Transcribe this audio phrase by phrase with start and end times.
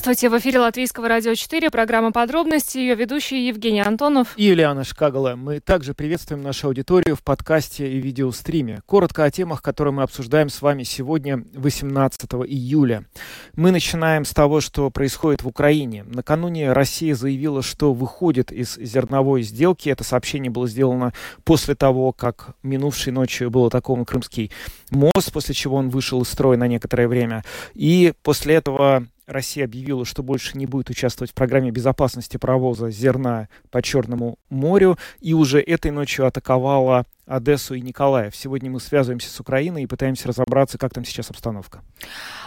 [0.00, 4.28] Здравствуйте, в эфире Латвийского радио 4, программа «Подробности», ее ведущий Евгений Антонов.
[4.38, 5.36] И Юлиана Шкагала.
[5.36, 8.80] Мы также приветствуем нашу аудиторию в подкасте и видеостриме.
[8.86, 13.04] Коротко о темах, которые мы обсуждаем с вами сегодня, 18 июля.
[13.54, 16.06] Мы начинаем с того, что происходит в Украине.
[16.08, 19.90] Накануне Россия заявила, что выходит из зерновой сделки.
[19.90, 21.12] Это сообщение было сделано
[21.44, 24.50] после того, как минувшей ночью был атакован Крымский
[24.90, 27.44] мост, после чего он вышел из строя на некоторое время.
[27.74, 33.48] И после этого Россия объявила, что больше не будет участвовать в программе безопасности провоза зерна
[33.70, 38.34] по Черному морю и уже этой ночью атаковала Одессу и Николаев.
[38.34, 41.82] Сегодня мы связываемся с Украиной и пытаемся разобраться, как там сейчас обстановка.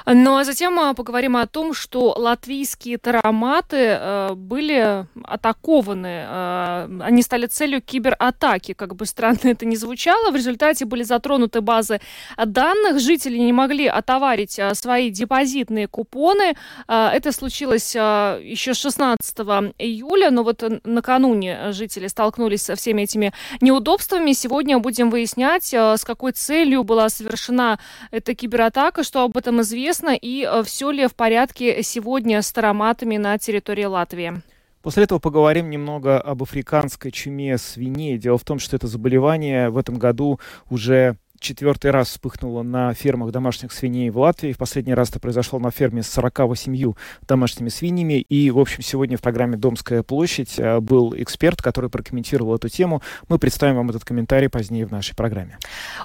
[0.05, 6.25] Ну а затем мы поговорим о том, что латвийские тароматы э, были атакованы.
[6.27, 8.73] Э, они стали целью кибератаки.
[8.73, 12.01] Как бы странно это ни звучало, в результате были затронуты базы
[12.37, 12.99] данных.
[12.99, 16.55] Жители не могли отоварить э, свои депозитные купоны.
[16.87, 19.39] Это случилось еще 16
[19.77, 23.31] июля, но вот накануне жители столкнулись со всеми этими
[23.61, 24.33] неудобствами.
[24.33, 27.77] Сегодня Сегодня будем выяснять, э, с какой целью была совершена
[28.09, 33.17] эта кибератака, что об этом известно и э, все ли в порядке сегодня с тароматами
[33.17, 34.41] на территории Латвии.
[34.81, 38.17] После этого поговорим немного об африканской чуме свиней.
[38.17, 40.39] Дело в том, что это заболевание в этом году
[40.71, 44.53] уже четвертый раз вспыхнуло на фермах домашних свиней в Латвии.
[44.53, 46.93] В последний раз это произошло на ферме с 48
[47.27, 48.21] домашними свиньями.
[48.21, 53.03] И, в общем, сегодня в программе «Домская площадь» э, был эксперт, который прокомментировал эту тему.
[53.27, 55.59] Мы представим вам этот комментарий позднее в нашей программе.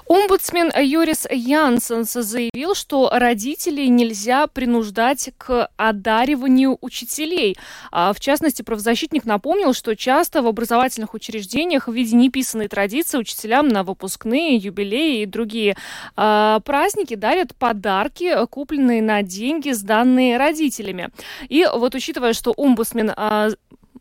[0.07, 7.57] Омбудсмен Юрис Янсенс заявил, что родителей нельзя принуждать к одариванию учителей.
[7.91, 13.69] А, в частности, правозащитник напомнил, что часто в образовательных учреждениях в виде неписанной традиции учителям
[13.69, 15.75] на выпускные, юбилеи и другие
[16.17, 21.09] э, праздники дарят подарки, купленные на деньги, сданные родителями.
[21.47, 23.51] И вот учитывая, что омбудсмен Э,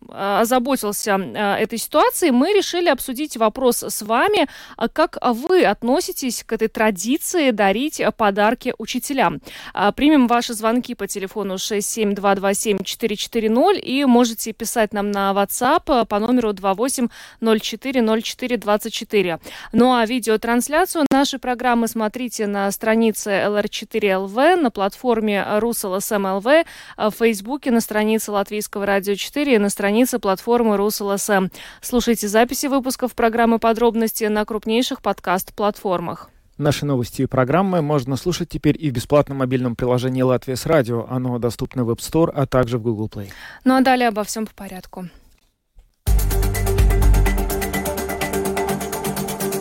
[0.09, 4.47] озаботился э, этой ситуацией, мы решили обсудить вопрос с вами,
[4.77, 9.41] а как вы относитесь к этой традиции дарить подарки учителям.
[9.75, 16.53] А, примем ваши звонки по телефону 67227-440 и можете писать нам на WhatsApp по номеру
[16.53, 19.41] 28040424.
[19.73, 26.67] Ну а видеотрансляцию нашей программы смотрите на странице LR4LV, на платформе RusLSM.LV,
[26.97, 31.49] в Фейсбуке, на странице Латвийского радио 4 и на странице странице платформы РусЛСМ.
[31.81, 36.31] Слушайте записи выпусков программы «Подробности» на крупнейших подкаст-платформах.
[36.57, 41.05] Наши новости и программы можно слушать теперь и в бесплатном мобильном приложении «Латвия с радио».
[41.11, 43.31] Оно доступно в App Store, а также в Google Play.
[43.65, 45.09] Ну а далее обо всем по порядку.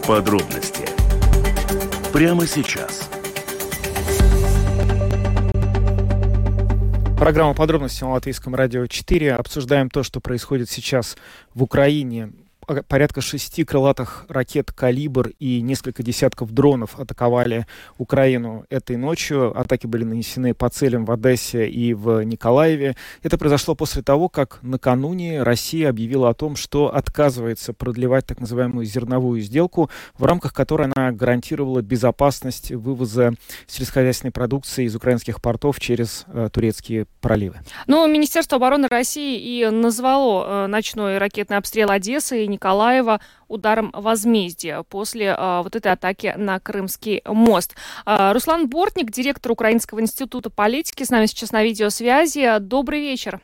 [0.06, 0.88] Подробности
[2.14, 3.10] прямо сейчас–
[7.18, 9.34] Программа подробности на Латвийском радио 4.
[9.34, 11.18] Обсуждаем то, что происходит сейчас
[11.56, 12.32] в Украине
[12.88, 17.66] порядка шести крылатых ракет «Калибр» и несколько десятков дронов атаковали
[17.98, 19.58] Украину этой ночью.
[19.58, 22.96] Атаки были нанесены по целям в Одессе и в Николаеве.
[23.24, 28.86] Это произошло после того, как накануне Россия объявила о том, что отказывается продлевать так называемую
[28.86, 33.34] зерновую сделку, в рамках которой она гарантировала безопасность вывоза
[33.68, 37.56] сельскохозяйственной продукции из украинских портов через э, турецкие проливы.
[37.88, 44.84] Ну, Министерство обороны России и назвало э, ночной ракетный обстрел Одессы и Николаева ударом возмездия
[44.84, 47.76] после а, вот этой атаки на Крымский мост.
[48.06, 52.58] А, Руслан Бортник, директор Украинского института политики, с нами сейчас на видеосвязи.
[52.60, 53.42] Добрый вечер.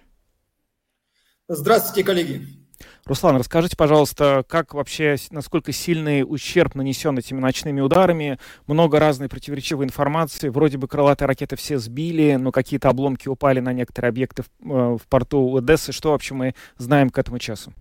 [1.48, 2.64] Здравствуйте, коллеги.
[3.06, 8.40] Руслан, расскажите, пожалуйста, как вообще, насколько сильный ущерб нанесен этими ночными ударами?
[8.66, 10.48] Много разной противоречивой информации.
[10.48, 14.98] Вроде бы крылатые ракеты все сбили, но какие-то обломки упали на некоторые объекты в, э,
[14.98, 15.92] в порту Одессы.
[15.92, 17.74] Что вообще мы знаем к этому часу?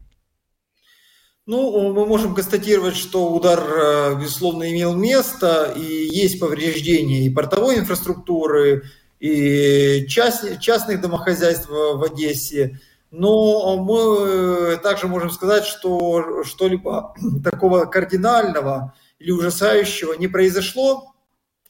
[1.53, 7.79] Ну, мы можем констатировать, что удар, э, безусловно, имел место, и есть повреждения и портовой
[7.79, 8.85] инфраструктуры,
[9.21, 12.81] и част, частных домохозяйств в Одессе.
[13.11, 17.15] Но мы также можем сказать, что что-либо
[17.45, 21.13] такого кардинального или ужасающего не произошло,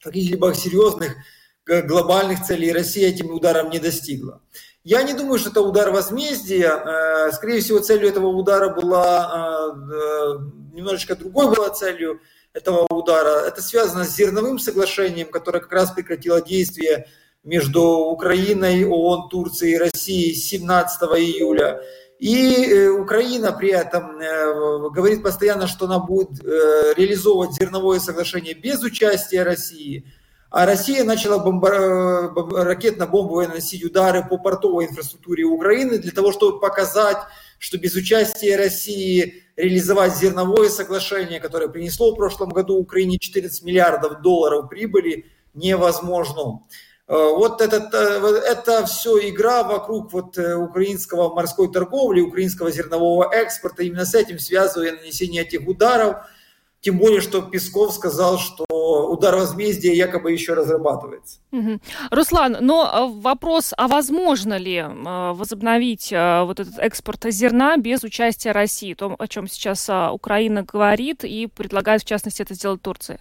[0.01, 1.17] каких-либо серьезных
[1.65, 4.39] глобальных целей Россия этим ударом не достигла.
[4.83, 6.69] Я не думаю, что это удар возмездия.
[6.69, 12.19] Э, скорее всего, целью этого удара была э, немножечко другой была целью
[12.53, 13.45] этого удара.
[13.47, 17.07] Это связано с зерновым соглашением, которое как раз прекратило действие
[17.43, 21.81] между Украиной, ООН, Турцией и Россией 17 июля.
[22.19, 28.53] И э, Украина при этом э, говорит постоянно, что она будет э, реализовывать зерновое соглашение
[28.53, 30.05] без участия России.
[30.53, 31.71] А Россия начала бомба...
[32.63, 37.17] ракетно-бомбовые наносить удары по портовой инфраструктуре Украины для того, чтобы показать,
[37.57, 44.21] что без участия России реализовать зерновое соглашение, которое принесло в прошлом году Украине 14 миллиардов
[44.21, 46.61] долларов прибыли, невозможно.
[47.07, 53.33] Э, вот этот, э, это все игра вокруг вот э, украинского морской торговли, украинского зернового
[53.33, 53.81] экспорта.
[53.81, 56.17] Именно с этим связывая нанесение этих ударов.
[56.79, 58.65] Тем более, что Песков сказал, что
[59.13, 61.39] удар возмездия якобы еще разрабатывается.
[61.51, 61.79] Угу.
[62.11, 68.93] Руслан, но вопрос, а возможно ли возобновить вот этот экспорт зерна без участия России?
[68.93, 73.19] То, о чем сейчас Украина говорит и предлагает, в частности, это сделать Турция.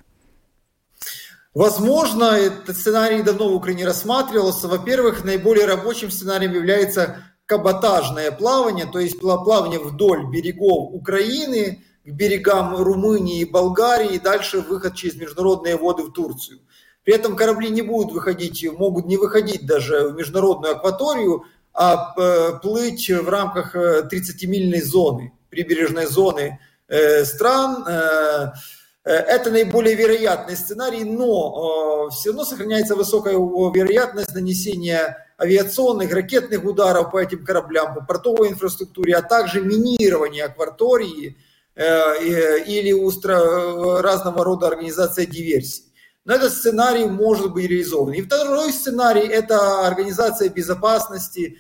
[1.55, 4.69] Возможно, этот сценарий давно в Украине рассматривался.
[4.69, 12.77] Во-первых, наиболее рабочим сценарием является каботажное плавание, то есть плавание вдоль берегов Украины, к берегам
[12.77, 16.61] Румынии и Болгарии, и дальше выход через международные воды в Турцию.
[17.05, 21.45] При этом корабли не будут выходить, могут не выходить даже в международную акваторию,
[21.75, 27.85] а э, плыть в рамках 30-мильной э, зоны, прибережной зоны э, стран,
[29.05, 37.21] это наиболее вероятный сценарий, но все равно сохраняется высокая вероятность нанесения авиационных, ракетных ударов по
[37.21, 41.37] этим кораблям, по портовой инфраструктуре, а также минирования акватории
[41.75, 42.25] э,
[42.65, 42.93] или
[44.01, 45.85] разного рода организация диверсий.
[46.25, 48.13] Но этот сценарий может быть реализован.
[48.13, 51.59] И второй сценарий– это организация безопасности,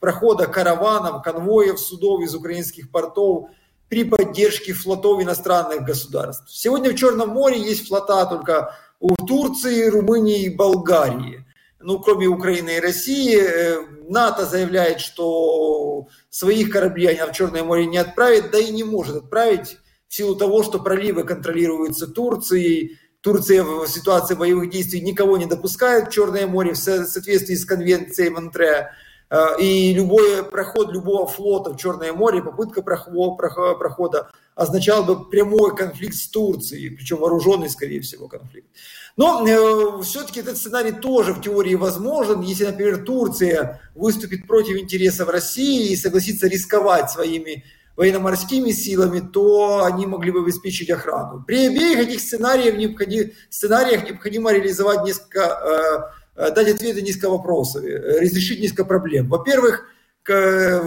[0.00, 3.48] прохода караванов, конвоев, судов из украинских портов–
[3.92, 6.46] при поддержке флотов иностранных государств.
[6.48, 11.44] Сегодня в Черном море есть флота только у Турции, Румынии и Болгарии.
[11.78, 17.86] Ну, кроме Украины и России, э, НАТО заявляет, что своих кораблей они в Черное море
[17.86, 19.76] не отправит, да и не может отправить
[20.08, 22.98] в силу того, что проливы контролируются Турцией.
[23.20, 28.30] Турция в ситуации боевых действий никого не допускает в Черное море в соответствии с конвенцией
[28.30, 28.92] Монтрея.
[29.28, 36.14] Э, и любой проход любого флота в Черное море, попытка прохода означал бы прямой конфликт
[36.14, 38.68] с Турцией, причем вооруженный, скорее всего, конфликт.
[39.16, 45.28] Но э, все-таки этот сценарий тоже в теории возможен, если, например, Турция выступит против интересов
[45.28, 47.64] России и согласится рисковать своими
[47.96, 51.44] военно-морскими силами, то они могли бы обеспечить охрану.
[51.46, 57.30] При обеих этих сценариях необходимо, сценариях необходимо реализовать несколько э, Э, дать ответы на несколько
[57.30, 59.28] вопросов, э, разрешить несколько проблем.
[59.28, 59.84] Во-первых,
[60.28, 60.80] э,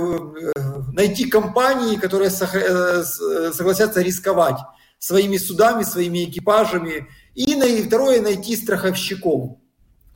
[0.94, 4.57] найти компании, которые согласятся рисковать
[4.98, 7.07] своими судами, своими экипажами.
[7.35, 9.57] И второе, найти страховщиков.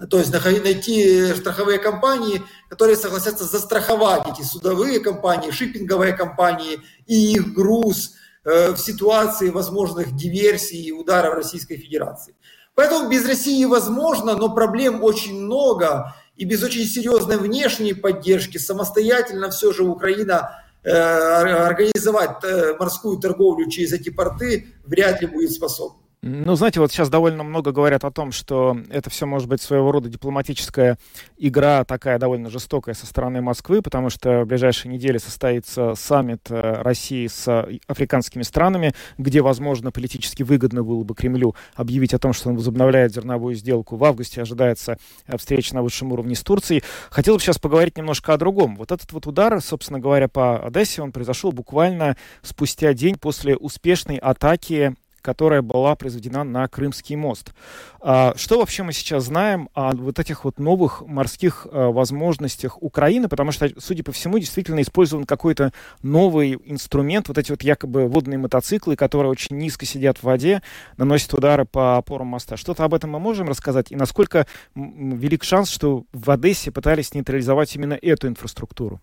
[0.10, 7.54] То есть найти страховые компании, которые согласятся застраховать эти судовые компании, шиппинговые компании и их
[7.54, 8.13] груз
[8.45, 12.36] в ситуации возможных диверсий и ударов Российской Федерации.
[12.80, 19.50] Поэтому без России возможно, но проблем очень много, и без очень серьезной внешней поддержки самостоятельно
[19.50, 26.00] все же Украина э, организовать э, морскую торговлю через эти порты вряд ли будет способна.
[26.21, 29.89] Ну, знаете, вот сейчас довольно много говорят о том, что это все может быть своего
[29.89, 30.98] рода дипломатическая
[31.38, 36.81] игра, такая довольно жестокая со стороны Москвы, потому что в ближайшие недели состоится саммит э,
[36.81, 42.49] России с африканскими странами, где, возможно, политически выгодно было бы Кремлю объявить о том, что
[42.49, 43.95] он возобновляет зерновую сделку.
[43.95, 46.83] В августе ожидается э, встреча на высшем уровне с Турцией.
[47.11, 48.76] Хотел бы сейчас поговорить немножко о другом.
[48.76, 54.18] Вот этот вот удар, собственно говоря, по Одессе, он произошел буквально спустя день после успешной
[54.18, 57.54] атаки которая была произведена на Крымский мост.
[58.02, 63.28] А, что вообще мы сейчас знаем о вот этих вот новых морских а, возможностях Украины?
[63.28, 68.38] Потому что, судя по всему, действительно использован какой-то новый инструмент, вот эти вот якобы водные
[68.38, 70.61] мотоциклы, которые очень низко сидят в воде,
[70.97, 72.57] наносят удары по опорам моста.
[72.57, 73.92] Что-то об этом мы можем рассказать?
[73.92, 78.99] И насколько велик шанс, что в Одессе пытались нейтрализовать именно эту инфраструктуру?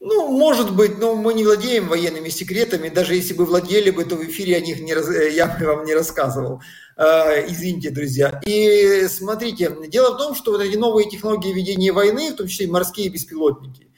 [0.00, 2.88] Ну, может быть, но мы не владеем военными секретами.
[2.88, 5.08] Даже если бы владели бы, то в эфире о них не раз...
[5.08, 6.62] Э, я бы вам не рассказывал.
[6.96, 8.40] Э, извините, друзья.
[8.46, 12.66] И смотрите, дело в том, что вот эти новые технологии ведения войны, в том числе
[12.66, 13.88] и морские беспилотники,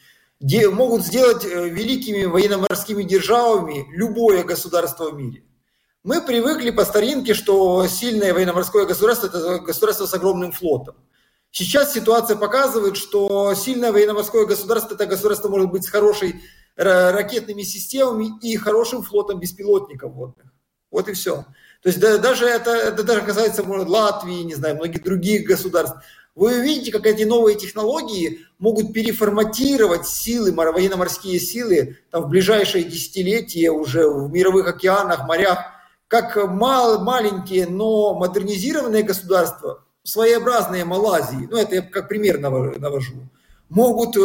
[0.70, 5.42] могут сделать э, великими военно-морскими державами любое государство в мире.
[6.02, 10.94] Мы привыкли по старинке, что сильное военно-морское государство– это государство с огромным флотом.
[11.50, 16.40] Сейчас ситуация показывает, что сильное военно-морское государство– это государство может быть с хорошей
[16.76, 20.46] ракетными системами и хорошим флотом беспилотников водных.
[20.90, 21.44] Вот и все.
[21.82, 25.98] То есть да, даже это, это даже касается может, Латвии, не знаю, многих других государств.
[26.34, 33.70] Вы видите, как эти новые технологии могут переформатировать силы, военно-морские силы там, в ближайшие десятилетия
[33.70, 35.58] уже в мировых океанах, морях,
[36.06, 43.28] как мал, маленькие, но модернизированные государства, своеобразные Малайзии, ну это я как пример навожу,
[43.68, 44.20] могут э,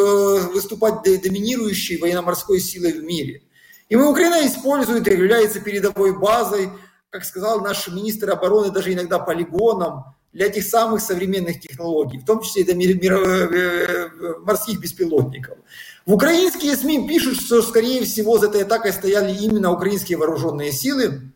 [0.54, 3.44] выступать доминирующей военно-морской силой в мире.
[3.88, 6.70] И мы Украина использует является передовой базой,
[7.12, 12.42] как сказал наш министр обороны, даже иногда полигоном для этих самых современных технологий, в том
[12.42, 14.10] числе и для э, э,
[14.42, 15.58] морских беспилотников.
[16.06, 21.32] В украинские СМИ пишут, что, скорее всего, за этой атакой стояли именно украинские вооруженные силы.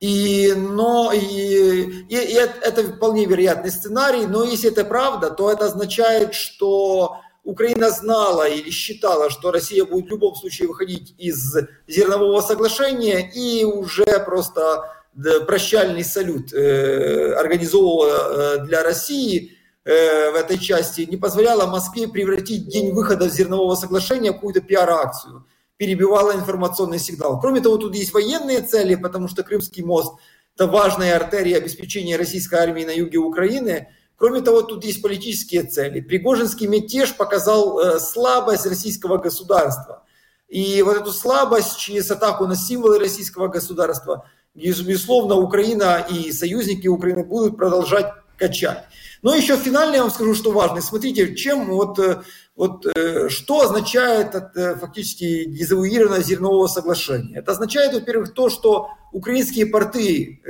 [0.00, 5.66] И, но, и, и, и это вполне вероятный сценарий, но если это правда, то это
[5.66, 11.54] означает, что Украина знала или считала, что Россия будет в любом случае выходить из
[11.86, 14.90] зернового соглашения и уже просто
[15.46, 22.68] прощальный салют э, организовывала э, для России э, в этой части, не позволяла Москве превратить
[22.68, 25.44] день выхода зернового соглашения в какую-то пиар-акцию,
[25.80, 27.40] перебивала информационный сигнал.
[27.40, 30.12] Кроме того, тут есть военные цели, потому что Крымский мост–
[30.54, 33.88] это важная артерия обеспечения российской армии на юге Украины–
[34.20, 36.02] Кроме того, тут есть политические цели.
[36.02, 40.04] Пригожинский мятеж показал э, слабость российского государства.
[40.46, 47.24] И вот эту слабость через атаку на символы российского государства, безусловно, Украина и союзники Украины
[47.24, 48.84] будут продолжать качать.
[49.22, 50.82] Но еще финально я вам скажу, что важно.
[50.82, 52.20] Смотрите, чем вот, э,
[52.60, 57.38] вот э, что означает это фактически дезавуирование зернового соглашения.
[57.38, 60.40] Это означает, во-первых, то, что украинские порты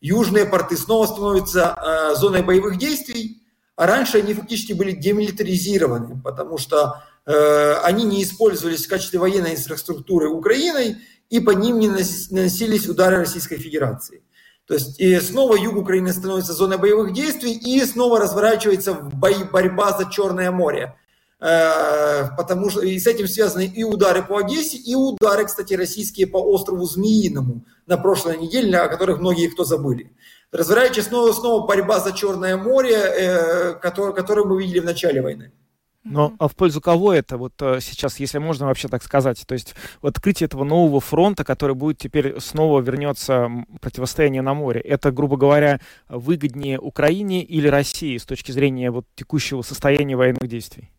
[0.00, 3.42] южные порты снова становятся э, зоной боевых действий,
[3.76, 9.54] а раньше они фактически были демилитаризированы, потому что э, они не использовались в качестве военной
[9.54, 10.98] инфраструктуры Украиной,
[11.30, 14.22] и по ним не наносились удары Российской Федерации.
[14.66, 20.10] То есть и снова юг Украины становится зоной боевых действий, и снова разворачивается борьба за
[20.10, 20.94] Черное море.
[21.40, 26.26] Э, потому что и с этим связаны и удары по Одессе, и удары, кстати, российские
[26.26, 30.12] по острову Змеиному на прошлой неделе, о которых многие кто забыли.
[30.50, 35.52] Разворачивается снова, снова борьба за Черное море, э, которую, которую мы видели в начале войны.
[36.04, 39.44] Но а в пользу кого это вот э, сейчас, если можно вообще так сказать?
[39.46, 43.48] То есть вот открытие этого нового фронта, который будет теперь снова вернется
[43.80, 49.62] противостояние на море, это, грубо говоря, выгоднее Украине или России с точки зрения вот текущего
[49.62, 50.90] состояния военных действий?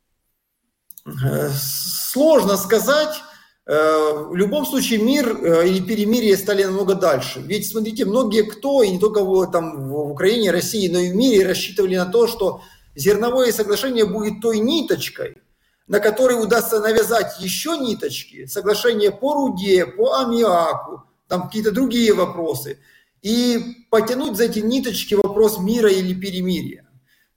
[2.12, 3.22] Сложно сказать.
[3.70, 7.40] Э, в любом случае мир э, или перемирие стали намного дальше.
[7.40, 11.46] Ведь смотрите, многие кто, и не только там, в Украине, России, но и в мире
[11.46, 12.62] рассчитывали на то, что
[12.96, 15.38] зерновое соглашение будет той ниточкой,
[15.88, 22.80] на которой удастся навязать еще ниточки, соглашение по руде, по аммиаку, там какие-то другие вопросы,
[23.22, 26.89] и потянуть за эти ниточки вопрос мира или перемирия.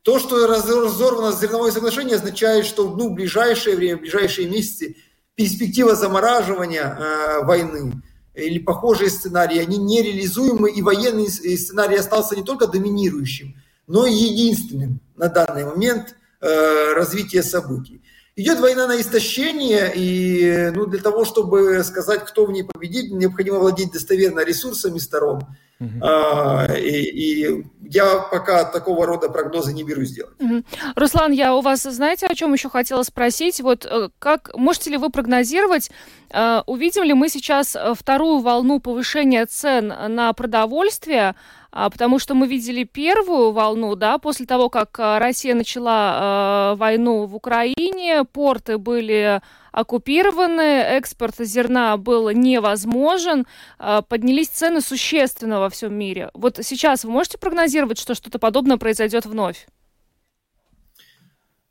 [0.02, 4.96] То, что разорвано зерновое соглашение, означает, что ну, в ближайшее время, в ближайшие месяцы
[5.36, 8.02] перспектива замораживания э, войны
[8.34, 13.54] или похожие сценарии, они нереализуемы, и военный сценарий остался не только доминирующим,
[13.86, 18.02] но и единственным на данный момент э, развития событий.
[18.34, 23.58] Идет война на истощение, и ну, для того, чтобы сказать, кто в ней победит, необходимо
[23.58, 25.46] владеть достоверно ресурсами сторон–
[25.82, 26.80] Uh-huh.
[26.80, 30.34] И, и я пока такого рода прогнозы не берусь делать.
[30.38, 30.64] Uh-huh.
[30.94, 33.60] Руслан, я у вас, знаете, о чем еще хотела спросить?
[33.60, 35.90] Вот э, как можете ли вы прогнозировать,
[36.30, 41.34] э, увидим ли мы сейчас э, вторую волну повышения цен на продовольствие?
[41.72, 47.34] А, потому что мы видели первую волну, да, после того, как Россия начала войну в
[47.34, 49.40] Украине, порты были
[49.72, 53.46] оккупированы, экспорт зерна был невозможен,
[53.78, 56.30] а, поднялись цены существенно во всем мире.
[56.34, 59.66] Вот сейчас вы можете прогнозировать, что что-то подобное произойдет вновь?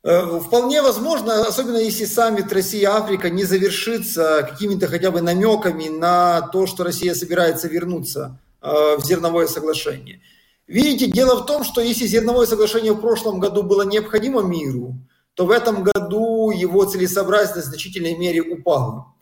[0.04, 6.66] Э, вполне возможно, особенно если саммит Россия-Африка не завершится какими-то хотя бы намеками на то,
[6.66, 10.22] что Россия собирается вернуться э, в зерновое соглашение.
[10.66, 14.94] Видите, дело в том, что если зерновое соглашение в прошлом году было необходимо миру,
[15.34, 19.12] то в этом году его целесообразность в значительной мере упала.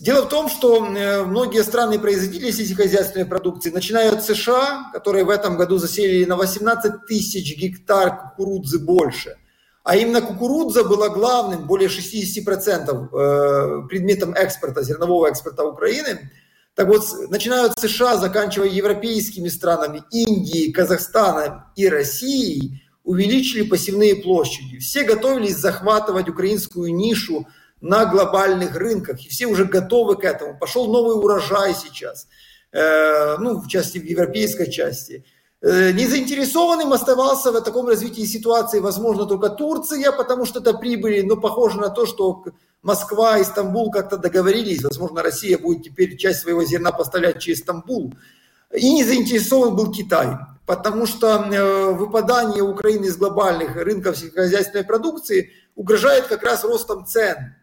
[0.00, 5.30] Дело в том, что э, многие страны производители сельскохозяйственной продукции, начиная от США, которые в
[5.30, 9.36] этом году засели на 18 тысяч гектар кукурузы больше,
[9.84, 16.30] а именно кукуруза была главным, более 60% э, предметом экспорта, зернового экспорта Украины.
[16.74, 24.78] Так вот, начиная от США, заканчивая европейскими странами, Индией, Казахстаном и Россией, увеличили посевные площади.
[24.78, 27.46] Все готовились захватывать украинскую нишу
[27.80, 30.58] на глобальных рынках, и все уже готовы к этому.
[30.58, 32.26] Пошел новый урожай сейчас.
[32.72, 35.24] ну, в части в европейской части.
[35.62, 41.78] Незаинтересованным оставался в таком развитии ситуации, возможно, только Турция, потому что это прибыли, но похоже
[41.78, 42.44] на то, что
[42.84, 48.14] Москва и Стамбул как-то договорились, возможно, Россия будет теперь часть своего зерна поставлять через Стамбул.
[48.72, 50.36] И не заинтересован был Китай,
[50.66, 51.38] потому что
[51.98, 57.56] выпадание Украины из глобальных рынков сельскохозяйственной продукции угрожает как раз ростом цен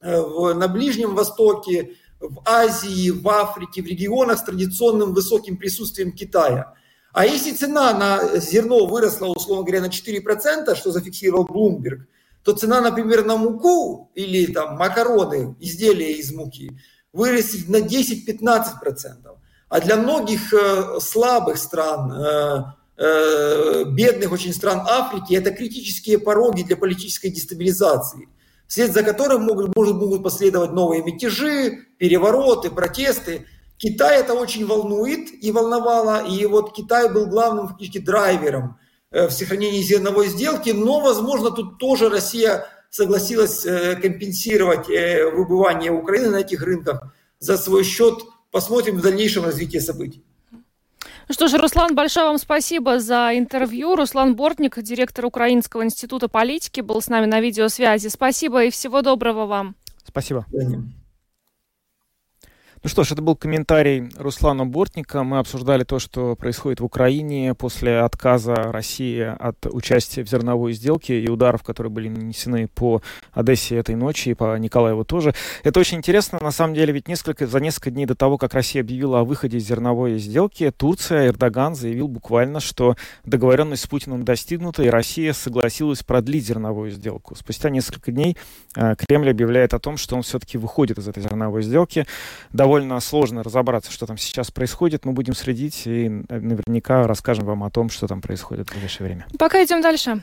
[0.00, 6.74] на Ближнем Востоке, в Азии, в Африке, в регионах с традиционным высоким присутствием Китая.
[7.12, 12.06] А если цена на зерно выросла, условно говоря, на 4%, что зафиксировал Bloomberg,
[12.42, 16.78] то цена, например, на муку или там макароны, изделия из муки,
[17.12, 19.36] вырастет на 10-15%.
[19.68, 22.64] А для многих э, слабых стран, э,
[22.96, 28.28] э, бедных очень стран Африки, это критические пороги для политической дестабилизации–
[28.72, 33.46] вслед за которым могут, может, могут последовать новые мятежи, перевороты, протесты.
[33.76, 38.78] Китай это очень волнует и волновало, и вот Китай был главным фактически драйвером
[39.12, 46.28] в сохранении зерновой сделки, но, возможно, тут тоже Россия согласилась э, компенсировать э, выбывание Украины
[46.30, 48.14] на этих рынках за свой счет.
[48.50, 50.22] Посмотрим в дальнейшем развитии событий.
[51.28, 53.96] Ну что ж, Руслан, большое вам спасибо за интервью.
[53.96, 58.08] Руслан Бортник, директор Украинского института политики, был с нами на видеосвязи.
[58.08, 59.74] Спасибо и всего доброго вам.
[60.04, 60.44] Спасибо.
[62.84, 65.22] Ну что ж, это был комментарий Руслана Бортника.
[65.22, 71.20] Мы обсуждали то, что происходит в Украине после отказа России от участия в зерновой сделке
[71.20, 75.32] и ударов, которые были нанесены по Одессе этой ночи и по Николаеву тоже.
[75.62, 76.40] Это очень интересно.
[76.42, 79.58] На самом деле, ведь несколько, за несколько дней до того, как Россия объявила о выходе
[79.58, 86.02] из зерновой сделки, Турция, Эрдоган заявил буквально, что договоренность с Путиным достигнута, и Россия согласилась
[86.02, 87.36] продлить зерновую сделку.
[87.36, 88.36] Спустя несколько дней
[88.74, 92.08] э, Кремль объявляет о том, что он все-таки выходит из этой зерновой сделки.
[92.52, 95.04] Довольно довольно сложно разобраться, что там сейчас происходит.
[95.04, 99.26] Мы будем следить и наверняка расскажем вам о том, что там происходит в ближайшее время.
[99.38, 100.22] Пока идем дальше.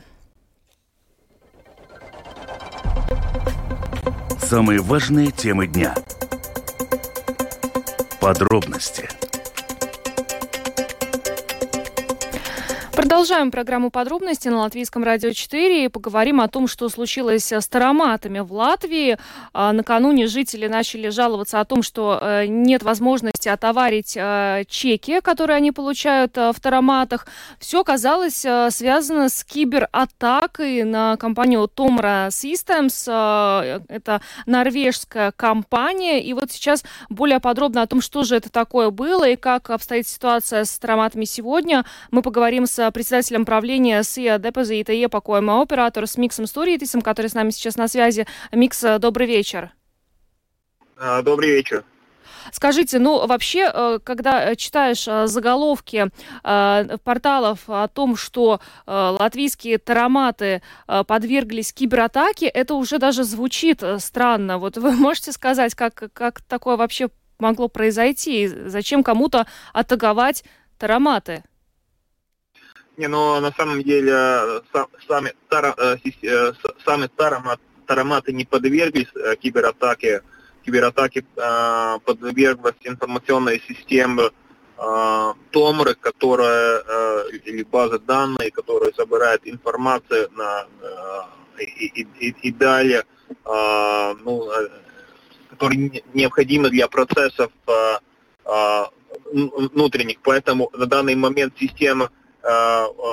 [4.40, 5.94] Самые важные темы дня.
[8.20, 9.08] Подробности–
[13.00, 18.40] Продолжаем программу подробности на Латвийском радио 4 и поговорим о том, что случилось с тароматами
[18.40, 19.16] в Латвии.
[19.54, 25.56] А, накануне жители начали жаловаться о том, что э, нет возможности отоварить э, чеки, которые
[25.56, 27.26] они получают э, в тароматах.
[27.58, 33.80] Все казалось связано с кибератакой на компанию Tomra Systems.
[33.88, 36.22] Это норвежская компания.
[36.22, 40.06] И вот сейчас более подробно о том, что же это такое было и как обстоит
[40.06, 46.16] ситуация с тароматами сегодня, мы поговорим с председателем правления СИА Депозита и Епакоема оператор с
[46.16, 48.26] Миксом Стуритисом, который с нами сейчас на связи.
[48.52, 49.70] Микс, э, добрый вечер.
[50.96, 51.84] А, добрый вечер.
[52.52, 56.08] Скажите, ну вообще, э, когда читаешь э, заголовки
[56.42, 64.58] порталов о том, что латвийские тароматы подверглись кибератаке, это уже даже звучит странно.
[64.58, 68.46] Вот вы можете сказать, как, как такое вообще могло произойти?
[68.46, 70.44] Зачем кому-то атаковать
[70.78, 71.44] тароматы?
[73.00, 74.60] Не, но на самом деле э,
[75.08, 76.52] сами, тара, э, э,
[77.86, 79.08] тароматы не подверглись
[79.40, 80.22] кибератаке.
[80.66, 81.24] Кибератаке
[82.04, 84.30] подверглась информационная система
[85.50, 86.82] Томры, которая,
[87.46, 90.66] или база данных, которая собирает информацию на,
[91.58, 93.04] и, и, и далее,
[93.46, 94.50] ну,
[95.48, 97.50] которые необходимы для процессов
[99.32, 100.18] внутренних.
[100.22, 102.19] Поэтому на данный момент система Э,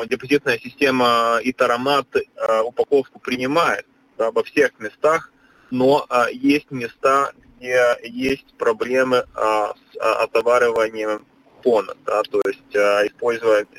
[0.08, 3.86] депозитная система и Таромат э, упаковку принимает
[4.18, 5.32] да, во всех местах,
[5.72, 12.76] но э, есть места, где есть проблемы с отовариванием купона, да, то есть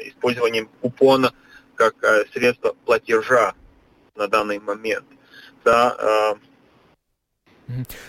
[0.08, 1.32] использованием купона
[1.76, 1.94] как
[2.32, 3.54] средство платежа
[4.16, 5.06] на данный момент.
[5.64, 6.34] Да,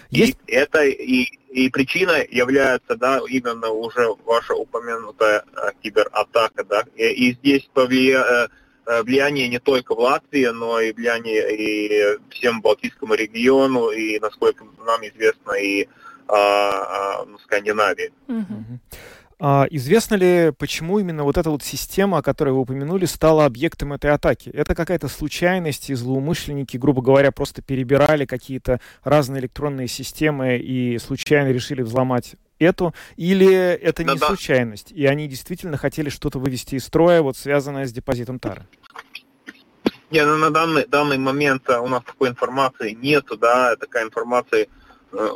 [0.10, 0.38] есть...
[0.48, 6.84] И это и, и причина является, да, именно уже ваша упомянутая а, кибератака, да.
[6.96, 8.48] И, и здесь повлия, э,
[8.86, 14.64] э, влияние не только в Латвии, но и влияние и всем Балтийскому региону, и, насколько
[14.86, 15.88] нам известно, и
[16.28, 18.12] а, а, Скандинавии.
[18.28, 18.80] Угу.
[19.42, 23.94] А известно ли, почему именно вот эта вот система, о которой вы упомянули, стала объектом
[23.94, 24.50] этой атаки?
[24.50, 31.52] Это какая-то случайность, и злоумышленники, грубо говоря, просто перебирали какие-то разные электронные системы и случайно
[31.52, 36.84] решили взломать эту, или это не да, случайность, и они действительно хотели что-то вывести из
[36.84, 38.68] строя, вот связанное с депозитом Тары?
[40.12, 44.68] Не, ну, на данный, данный момент у нас такой информации нету, да, такая информация
[45.14, 45.30] э,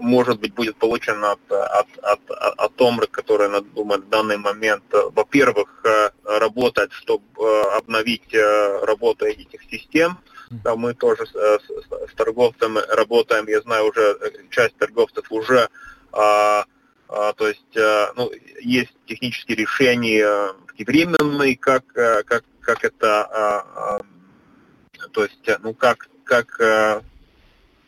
[0.00, 4.84] может быть, будет получен от, от, от, от ОМРы, которая, надо думать, в данный момент,
[4.92, 5.84] во-первых,
[6.24, 7.24] работать, чтобы
[7.72, 8.34] обновить
[8.82, 10.18] работу этих систем,
[10.50, 14.16] да, мы тоже с, с, с торговцами работаем, я знаю, уже
[14.50, 15.68] часть торговцев уже
[16.12, 16.64] а,
[17.08, 18.30] а, то есть а, ну,
[18.60, 26.08] есть технические решения такие временные, как, как, как это, а, а, то есть, ну, как,
[26.24, 26.58] как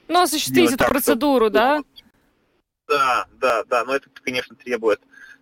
[0.08, 1.82] ну, осуществить эту так, процедуру, да?
[2.88, 5.00] Да, да, да, но это, конечно, требует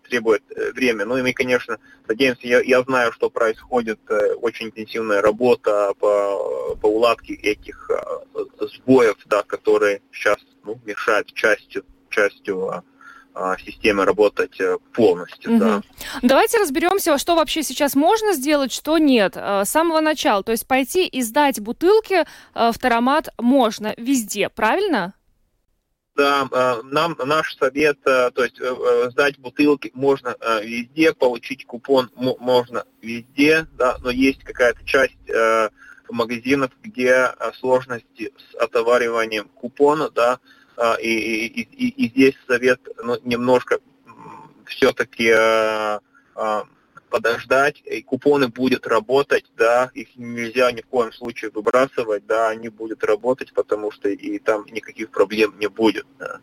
[0.08, 1.04] требует э, время.
[1.04, 6.76] Ну и мы, конечно, надеемся, я, я знаю, что происходит э, очень интенсивная работа по,
[6.80, 12.84] по уладке этих э, сбоев, да, которые сейчас ну, мешают частью, частью
[13.62, 14.58] системы работать
[14.94, 15.52] полностью.
[15.52, 15.58] Угу.
[15.58, 15.82] Да.
[16.22, 19.36] Давайте разберемся, что вообще сейчас можно сделать, что нет.
[19.36, 20.42] С самого начала.
[20.42, 25.12] То есть пойти и сдать бутылки в таромат можно везде, правильно?
[26.16, 32.10] Да, э, нам наш совет, э, то есть э, сдать бутылки можно везде, получить купон
[32.14, 35.12] можно везде, да, но есть какая-то часть
[36.08, 40.38] магазинов, где сложности с отовариванием купона, да,
[41.00, 43.80] и, и, и, и здесь совет ну, немножко
[44.66, 45.32] все-таки
[47.08, 52.68] подождать, и купоны будут работать, да, их нельзя ни в коем случае выбрасывать, да, они
[52.68, 56.06] будут работать, потому что и там никаких проблем не будет.
[56.18, 56.40] Да.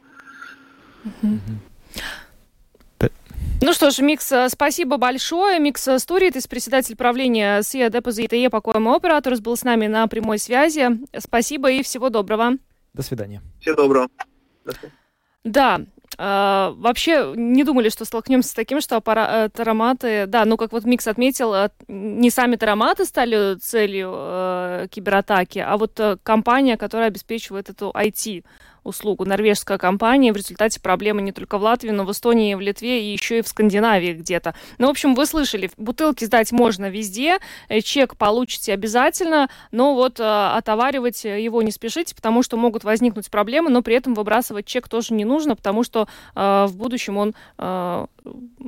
[3.62, 5.58] Ну что ж, Микс, э, спасибо большое.
[5.60, 10.90] Микс Стуритис, председатель правления SIA Depozīta iepakojuma operators, был с нами на прямой связи.
[11.18, 12.58] Спасибо и всего доброго.
[12.94, 13.42] До свидания.
[13.62, 14.10] Всего доброго.
[14.66, 14.94] До свидания.
[15.46, 15.82] Да,
[16.18, 20.72] а, вообще не думали, что столкнемся с таким, что аппара- э, тароматы, да, ну как
[20.72, 26.78] вот Микс отметил, э, не сами тароматы стали целью э, кибератаки, а вот э, компания,
[26.78, 28.44] которая обеспечивает эту IT
[28.84, 29.26] услугу.
[29.26, 30.34] Норвежская компания.
[30.34, 33.42] В результате проблемы не только в Латвии, но в Эстонии, в Литве и еще и
[33.42, 34.56] в Скандинавии где-то.
[34.78, 40.20] Ну, в общем, вы слышали, бутылки сдать можно везде, э, чек получите обязательно, но вот
[40.20, 44.88] э, отоваривать его не спешите, потому что могут возникнуть проблемы, но при этом выбрасывать чек
[44.88, 48.06] тоже не нужно, потому что э, в будущем он э,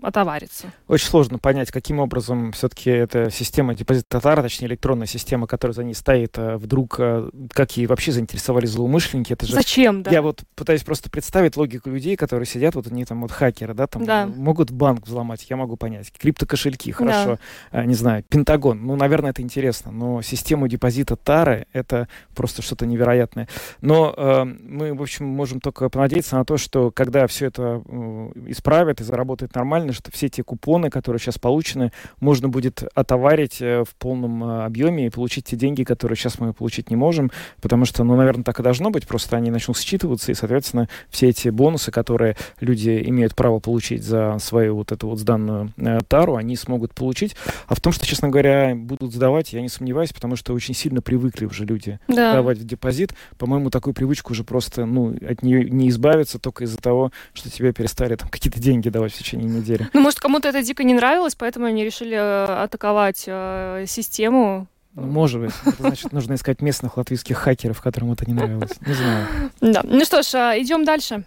[0.01, 0.71] отоварится.
[0.88, 5.84] Очень сложно понять, каким образом все-таки эта система депозит татара, точнее электронная система, которая за
[5.84, 9.34] ней стоит, э, вдруг, э, как ей вообще заинтересовали злоумышленники.
[9.34, 9.54] Это же...
[9.54, 10.04] Зачем?
[10.06, 10.12] Да.
[10.12, 13.88] Я вот пытаюсь просто представить логику людей, которые сидят, вот они там вот хакеры, да,
[13.88, 14.28] там да.
[14.28, 16.12] могут банк взломать, я могу понять.
[16.18, 17.38] Криптокошельки, хорошо,
[17.72, 17.80] да.
[17.80, 22.86] а, не знаю, Пентагон, ну, наверное, это интересно, но систему депозита Тары это просто что-то
[22.86, 23.48] невероятное.
[23.82, 28.32] Но э, мы, в общем, можем только понадеяться на то, что когда все это э,
[28.48, 33.84] исправят и заработает нормально, что все эти купоны, которые сейчас получены, можно будет отоварить э,
[33.84, 37.86] в полном э, объеме и получить те деньги, которые сейчас мы получить не можем, потому
[37.86, 41.30] что, ну, наверное, так и должно быть, просто они начнут считывать учитываться, и, соответственно, все
[41.30, 46.36] эти бонусы, которые люди имеют право получить за свою вот эту вот сданную э, тару,
[46.36, 47.36] они смогут получить.
[47.68, 51.02] А в том, что, честно говоря, будут сдавать, я не сомневаюсь, потому что очень сильно
[51.02, 52.32] привыкли уже люди да.
[52.34, 53.14] сдавать в депозит.
[53.38, 57.74] По-моему, такую привычку уже просто, ну, от нее не избавиться только из-за того, что тебе
[57.74, 59.88] перестали там какие-то деньги давать в течение недели.
[59.94, 65.42] Ну, может, кому-то это дико не нравилось, поэтому они решили э, атаковать э, систему, может
[65.42, 65.54] быть.
[65.66, 68.72] Это значит, нужно искать местных латвийских хакеров, которым это не нравилось.
[68.86, 69.28] Не знаю.
[69.62, 69.82] Да.
[69.84, 71.24] Ну что ж, а, идем дальше.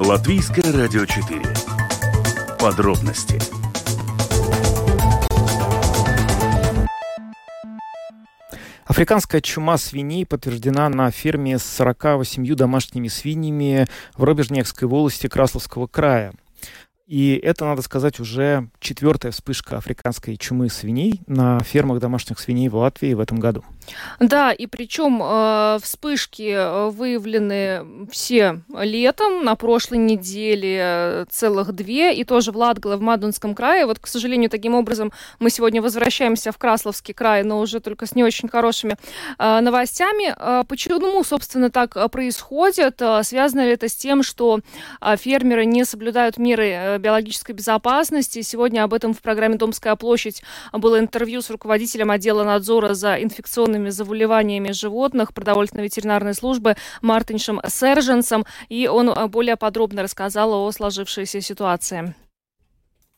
[0.00, 1.42] Латвийское радио 4.
[2.60, 3.38] Подробности.
[8.84, 16.32] Африканская чума свиней подтверждена на ферме с 48 домашними свиньями в Робежнекской волости Красловского края.
[17.08, 22.76] И это, надо сказать, уже четвертая вспышка африканской чумы свиней на фермах домашних свиней в
[22.76, 23.64] Латвии в этом году.
[24.20, 32.14] Да, и причем э, вспышки э, выявлены все летом, на прошлой неделе э, целых две,
[32.14, 33.86] и тоже в Латгале, в Мадунском крае.
[33.86, 38.14] Вот, к сожалению, таким образом мы сегодня возвращаемся в Красловский край, но уже только с
[38.14, 38.96] не очень хорошими
[39.38, 40.34] э, новостями.
[40.36, 43.00] Э, почему, собственно, так э, происходит?
[43.22, 44.60] Связано ли это с тем, что
[45.16, 48.42] фермеры не соблюдают меры биологической безопасности.
[48.42, 53.90] Сегодня об этом в программе «Домская площадь» было интервью с руководителем отдела надзора за инфекционными
[53.90, 62.14] заболеваниями животных продовольственной ветеринарной службы Мартиншем Серженсом, и он более подробно рассказал о сложившейся ситуации.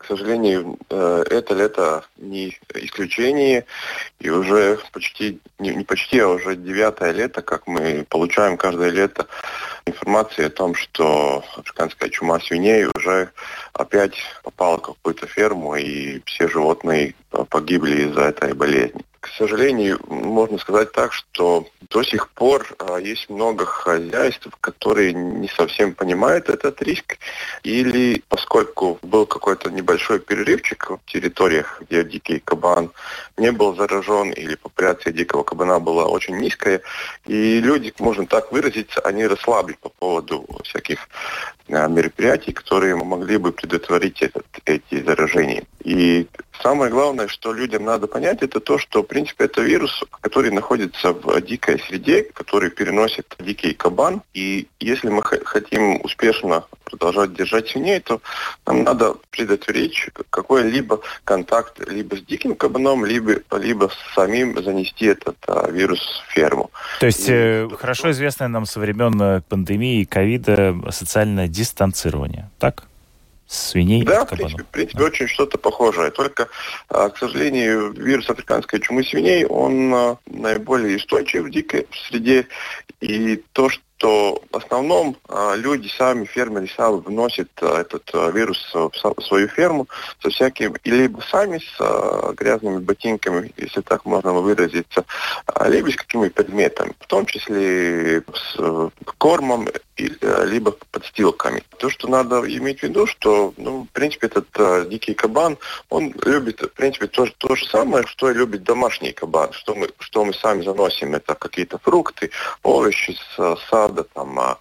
[0.00, 3.66] К сожалению, э, это лето не исключение,
[4.18, 9.26] и уже почти, не почти, а уже девятое лето, как мы получаем каждое лето
[9.84, 13.30] информацию о том, что африканская чума свиней уже
[13.74, 17.14] опять попала в какую-то ферму, и все животные
[17.50, 19.04] погибли из-за этой болезни.
[19.20, 25.48] К сожалению, можно сказать так, что до сих пор а, есть много хозяйств, которые не
[25.48, 27.18] совсем понимают этот риск,
[27.62, 32.92] или поскольку был какой-то небольшой перерывчик в территориях, где дикий кабан
[33.36, 36.80] не был заражен, или популяция дикого кабана была очень низкая,
[37.26, 41.08] и люди, можно так выразиться, они расслабли по поводу всяких
[41.68, 45.64] а, мероприятий, которые могли бы предотвратить этот, эти заражения.
[45.84, 46.26] И
[46.62, 51.40] самое главное, что людям надо понять, это то, что, принципе, это вирус, который находится в
[51.42, 54.22] дикой среде, который переносит дикий кабан.
[54.34, 58.20] И если мы хотим успешно продолжать держать свиней, то
[58.66, 65.70] нам надо предотвратить какой-либо контакт либо с диким кабаном, либо, либо самим занести этот а,
[65.70, 66.70] вирус в ферму.
[67.00, 72.84] То есть и, э, хорошо известное нам со времен э, пандемии ковида социальное дистанцирование, так?
[73.50, 75.04] Свиней да, в принципе, в принципе да.
[75.06, 76.10] очень что-то похожее.
[76.12, 76.48] Только,
[76.88, 82.46] а, к сожалению, вирус африканской чумы свиней, он а, наиболее устойчив в дикой среде.
[83.00, 89.22] И то, что то в основном а, люди сами, фермеры сами вносят этот вирус в
[89.22, 89.88] свою ферму
[90.22, 95.04] со всякими, либо сами с грязными ботинками, если так можно выразиться,
[95.66, 99.68] либо с какими предметами, в том числе с кормом,
[100.44, 101.62] либо подстилками.
[101.78, 105.58] То, что надо иметь в виду, что, ну, в принципе, этот э, дикий кабан,
[105.88, 109.90] он любит, в принципе, то, то же самое, что и любит домашний кабан, что мы,
[109.98, 112.30] что мы сами заносим, это какие-то фрукты,
[112.62, 114.58] овощи с сада, там, а,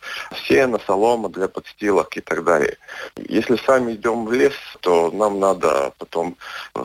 [0.47, 2.77] сено, солома для подстилок и так далее.
[3.17, 6.37] Если сами идем в лес, то нам надо потом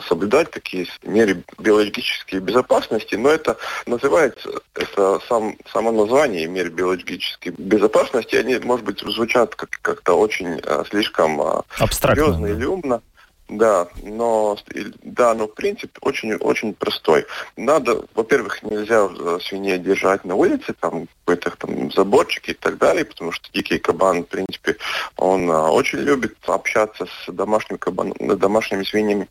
[0.07, 8.35] соблюдать такие меры биологической безопасности, но это называется, это сам, само название мер биологической безопасности,
[8.45, 11.41] они, может быть, звучат как, как-то очень а, слишком
[11.79, 12.23] Абстрактно.
[12.23, 13.01] серьезно или умно.
[13.47, 14.57] Да, но
[15.03, 17.25] да, но принцип очень очень простой.
[17.55, 23.05] Надо, во-первых, нельзя э, свиней держать на улице, там какой-то там заборчик и так далее,
[23.05, 24.77] потому что дикий кабан, в принципе,
[25.15, 29.27] он а, очень любит общаться с домашним кабаном, домашними свиньями.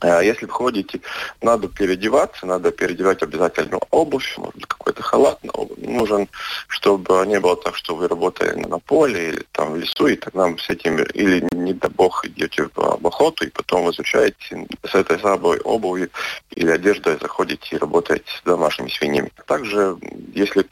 [0.00, 1.00] А если входите,
[1.42, 5.38] надо переодеваться, надо переодевать обязательно обувь, может какой-то халат
[5.76, 6.28] нужен,
[6.68, 10.48] чтобы не было так, что вы работали на поле или там в лесу, и тогда
[10.56, 15.58] с этим, или не дай бог, идете в охоту, и потом возвращаете с этой самой
[15.60, 16.10] обувью
[16.50, 19.32] или одеждой заходите и работаете с домашними свиньями.
[19.46, 19.96] Также,
[20.34, 20.64] если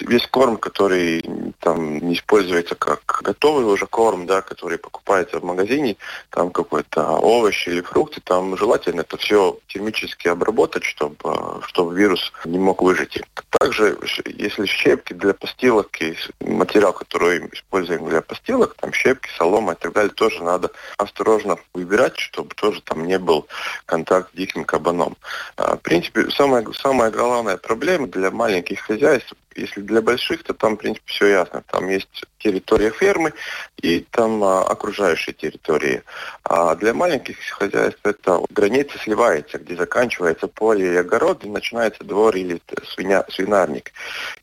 [0.00, 1.22] весь корм, который
[1.60, 5.96] там не используется как готовый уже корм, да, который покупается в магазине,
[6.30, 12.58] там какой-то овощи или фрукты, там желательно это все термически обработать, чтобы, чтобы вирус не
[12.58, 13.20] мог выжить.
[13.50, 19.76] Также, если щепки для постилок и материал, который используем для постилок, там щепки, солома и
[19.76, 23.46] так далее, тоже надо осторожно выбирать, чтобы тоже там не был
[23.86, 25.16] контакт с диким кабаном.
[25.56, 30.74] А, в принципе, самая, самая главная проблема для маленьких хозяйств если для больших, то там,
[30.74, 31.62] в принципе, все ясно.
[31.70, 33.32] Там есть территория фермы
[33.80, 36.02] и там а, окружающие территории.
[36.44, 42.36] А для маленьких хозяйств это граница сливается, где заканчивается поле и огород, и начинается двор
[42.36, 42.60] или
[42.94, 43.92] свиня, свинарник.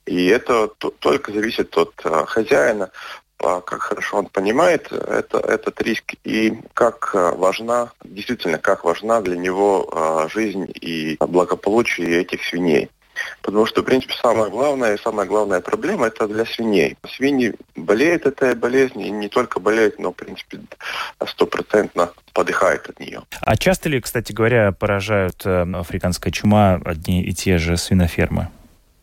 [0.06, 0.67] И это
[0.99, 2.91] только зависит от а, хозяина,
[3.38, 9.21] а, как хорошо он понимает это, этот риск и как а, важна, действительно, как важна
[9.21, 12.89] для него а, жизнь и благополучие этих свиней.
[13.41, 16.97] Потому что, в принципе, самое главное и самая главная проблема это для свиней.
[17.07, 20.59] Свиньи болеют этой болезнью, и не только болеют, но, в принципе,
[21.27, 23.21] стопроцентно подыхают от нее.
[23.41, 28.49] А часто ли, кстати говоря, поражают э, африканская чума одни и те же свинофермы?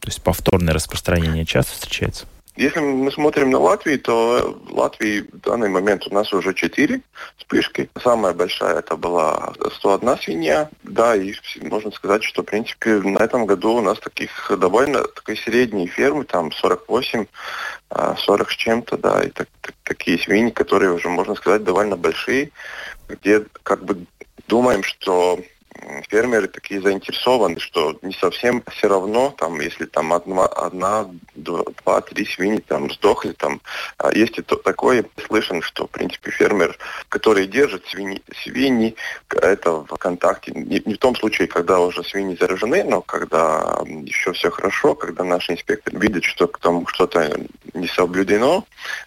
[0.01, 2.27] То есть повторное распространение часто встречается?
[2.55, 7.01] Если мы смотрим на Латвию, то Латвии в данный момент у нас уже 4
[7.39, 7.89] вспышки.
[8.03, 10.69] Самая большая это была 101 свинья.
[10.83, 15.39] Да, и можно сказать, что в принципе на этом году у нас таких довольно такой
[15.39, 17.25] средние фермы, там 48,
[18.19, 22.51] 40 с чем-то, да, и так, так, такие свиньи, которые уже, можно сказать, довольно большие,
[23.09, 24.05] где как бы
[24.47, 25.41] думаем, что
[26.09, 32.27] фермеры такие заинтересованы, что не совсем все равно, там, если там одна, одна два, три
[32.27, 33.61] свиньи там сдохли, там,
[33.99, 36.77] а есть и то, такое, слышен, что, в принципе, фермер,
[37.09, 38.95] который держит свиньи, свиньи
[39.31, 44.33] это в контакте, не, не в том случае, когда уже свиньи заражены, но когда еще
[44.33, 47.31] все хорошо, когда наш инспектор видит, что там что-то
[47.75, 48.65] не соблюдено,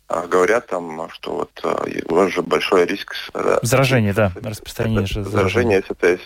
[0.08, 3.16] а говорят там, что вот а, у вас же большой риск
[3.62, 5.30] заражения, да, распространение заражения.
[5.30, 6.20] Заражение этой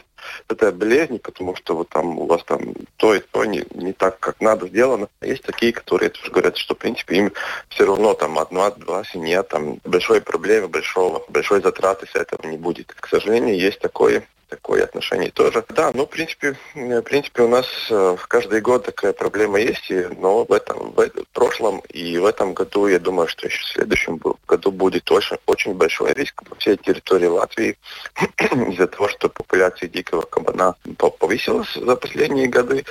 [0.47, 4.19] это болезни, потому что вот там у вас там то и то не, не так,
[4.19, 5.07] как надо сделано.
[5.21, 7.33] Есть такие, которые тоже говорят, что, в принципе, им
[7.69, 12.93] все равно там одна-два семья, там большой проблемы, большого, большой затраты с этого не будет.
[12.93, 15.63] К сожалению, есть такое такое отношение тоже.
[15.69, 20.43] Да, ну, в принципе, в принципе, у нас э, каждый год такая проблема есть, но
[20.45, 24.19] в этом, в, в прошлом и в этом году, я думаю, что еще в следующем
[24.47, 27.77] году будет очень, очень большой риск по всей территории Латвии
[28.71, 32.85] из-за того, что популяция дикого кабана повысилась за последние годы,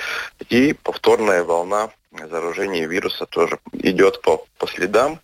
[0.49, 5.19] и повторная волна заражение вируса тоже идет по, по следам,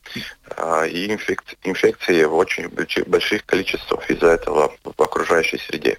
[0.58, 5.98] а, и инфек, инфекции в очень больших количествах из-за этого в окружающей среде.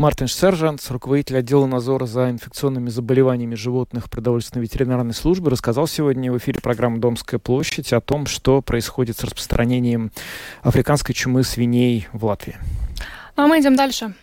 [0.00, 6.38] Мартин Сержант, руководитель отдела надзора за инфекционными заболеваниями животных продовольственной ветеринарной службы, рассказал сегодня в
[6.38, 10.10] эфире программы «Домская площадь» о том, что происходит с распространением
[10.62, 12.56] африканской чумы свиней в Латвии.
[13.36, 14.14] А мы идем дальше.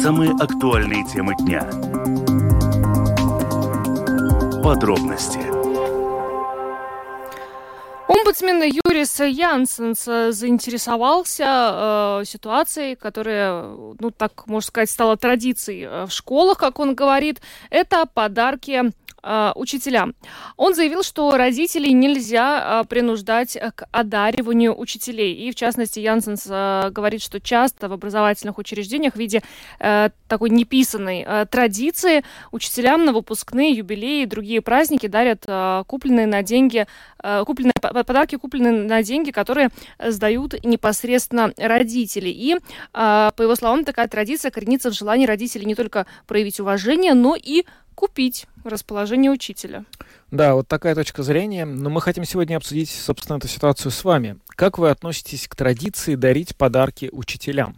[0.00, 1.62] Самые актуальные темы дня.
[4.62, 5.53] Подробности.
[8.34, 11.44] Омбудсмен Юрис Янсенс заинтересовался
[12.20, 17.40] э, ситуацией, которая, ну так можно сказать, стала традицией э, в школах, как он говорит.
[17.70, 18.90] Это подарки
[19.24, 20.14] э, учителям.
[20.56, 25.34] Он заявил, что родителей нельзя э, принуждать к одариванию учителей.
[25.34, 29.42] И, в частности, Янсенс э, говорит, что часто в образовательных учреждениях в виде
[29.80, 36.26] э, такой неписанной э, традиции учителям на выпускные, юбилеи и другие праздники дарят э, купленные
[36.26, 36.86] на деньги,
[37.22, 42.28] э, купленные подарки, купленные на деньги, которые сдают непосредственно родители.
[42.28, 42.58] И, э,
[42.92, 47.64] по его словам, такая традиция коренится в желании родителей не только проявить уважение, но и
[47.94, 49.84] купить расположение учителя.
[50.30, 51.64] Да, вот такая точка зрения.
[51.64, 54.38] Но мы хотим сегодня обсудить, собственно, эту ситуацию с вами.
[54.48, 57.76] Как вы относитесь к традиции дарить подарки учителям?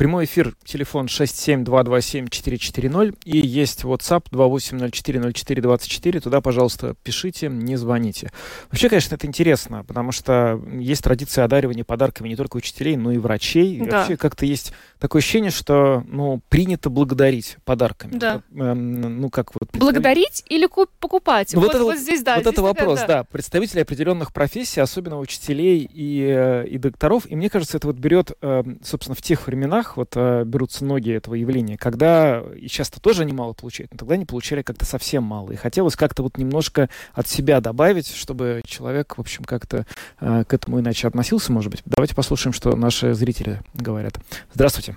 [0.00, 6.20] Прямой эфир, телефон 67227-440 и есть WhatsApp 28040424.
[6.20, 8.30] Туда, пожалуйста, пишите, не звоните.
[8.70, 13.18] Вообще, конечно, это интересно, потому что есть традиция одаривания подарками не только учителей, но и
[13.18, 13.80] врачей.
[13.80, 13.84] Да.
[13.84, 18.16] И вообще как-то есть такое ощущение, что ну, принято благодарить подарками.
[18.16, 18.40] Да.
[18.54, 20.66] Э, ну, как вот Благодарить или
[20.98, 21.52] покупать?
[21.52, 22.36] Ну, вот, вот, это, вот здесь, да.
[22.36, 23.06] Вот здесь это вопрос, да.
[23.06, 23.24] да.
[23.24, 27.30] Представители определенных профессий, особенно учителей и, э, и докторов.
[27.30, 30.84] И мне кажется, это вот берет, э, собственно, в тех временах, местах вот э, берутся
[30.84, 34.84] ноги этого явления, когда, и часто тоже они мало получают, но тогда они получали как-то
[34.84, 35.52] совсем мало.
[35.52, 39.86] И хотелось как-то вот немножко от себя добавить, чтобы человек, в общем, как-то
[40.20, 41.82] э, к этому иначе относился, может быть.
[41.84, 44.14] Давайте послушаем, что наши зрители говорят.
[44.54, 44.94] Здравствуйте.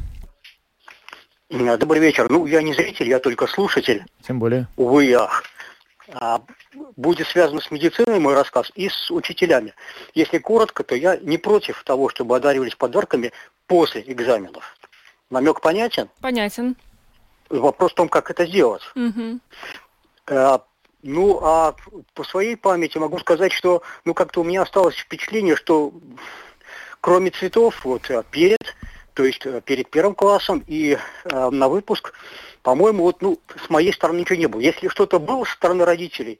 [1.49, 2.29] Добрый вечер.
[2.29, 4.03] Ну, я не зритель, я только слушатель.
[4.27, 4.67] Тем более.
[4.75, 5.43] Увы, ах.
[6.11, 6.41] А,
[6.95, 9.73] будет связан с медициной мой рассказ и с учителями.
[10.13, 13.31] Если коротко, то я не против того, чтобы одаривались подарками
[13.67, 14.75] после экзаменов.
[15.33, 16.09] Намек понятен?
[16.21, 16.75] Понятен.
[17.49, 18.83] Вопрос в том, как это сделать.
[18.95, 19.39] Угу.
[20.27, 20.61] А,
[21.01, 21.75] ну, а
[22.13, 25.91] по своей памяти могу сказать, что ну как-то у меня осталось впечатление, что
[27.01, 28.75] кроме цветов, вот а, перед,
[29.15, 32.13] то есть э, перед первым классом и э, на выпуск,
[32.61, 34.61] по-моему, вот ну с моей стороны ничего не было.
[34.61, 36.39] Если что-то было со стороны родителей,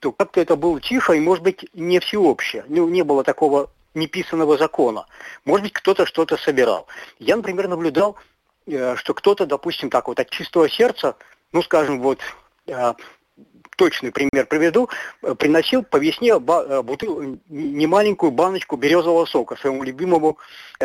[0.00, 2.64] то как-то это было тихо и, может быть, не всеобщее.
[2.66, 5.06] Ну, не было такого неписанного закона.
[5.44, 6.86] Может быть, кто-то что-то собирал.
[7.18, 8.16] Я, например, наблюдал,
[8.66, 11.16] э, что кто-то, допустим, так вот от чистого сердца,
[11.52, 12.20] ну, скажем, вот
[12.66, 12.94] э,
[13.76, 14.88] точный пример приведу,
[15.22, 20.38] э, приносил по весне бутыл, немаленькую баночку березового сока своему любимому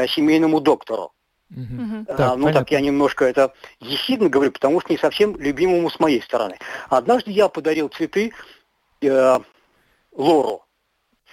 [0.08, 1.12] семейному доктору.
[1.52, 2.06] Угу.
[2.08, 2.54] А, так, ну понятно.
[2.54, 6.60] так я немножко это ехидно говорю, потому что не совсем любимому с моей стороны.
[6.90, 8.34] Однажды я подарил цветы
[9.02, 9.40] э,
[10.12, 10.64] Лору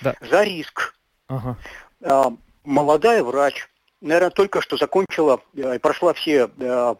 [0.00, 0.14] да.
[0.20, 0.94] за риск.
[1.28, 1.56] Ага.
[2.02, 2.32] А,
[2.64, 3.68] молодая врач,
[4.00, 6.94] наверное, только что закончила э, прошла все, э,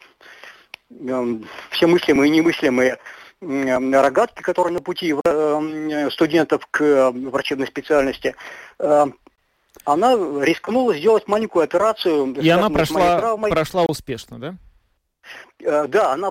[0.90, 1.38] э,
[1.70, 2.98] все мыслимые и немыслимые
[3.40, 5.14] рогатки, которые на пути
[6.10, 8.34] студентов к врачебной специальности.
[8.78, 10.12] Она
[10.42, 12.32] рискнула сделать маленькую операцию.
[12.40, 14.54] И она прошла, прошла успешно, да?
[15.64, 16.30] Э, да, она...